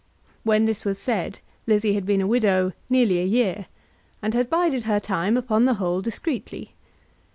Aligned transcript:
When 0.41 0.65
this 0.65 0.83
was 0.83 0.97
said 0.97 1.41
Lizzie 1.67 1.93
had 1.93 2.07
been 2.07 2.21
a 2.21 2.27
widow 2.27 2.73
nearly 2.89 3.19
a 3.19 3.23
year, 3.23 3.67
and 4.19 4.33
had 4.33 4.49
bided 4.49 4.81
her 4.85 4.99
time 4.99 5.37
upon 5.37 5.65
the 5.65 5.75
whole 5.75 6.01
discreetly. 6.01 6.73